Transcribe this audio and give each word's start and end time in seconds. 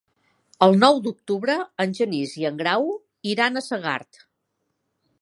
El 0.67 0.71
nou 0.83 0.97
d'octubre 1.07 1.59
en 1.85 1.95
Genís 1.99 2.35
i 2.45 2.49
en 2.51 2.59
Grau 2.65 2.91
iran 3.37 3.63
a 3.63 3.67
Segart. 3.71 4.23